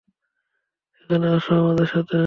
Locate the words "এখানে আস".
1.01-1.45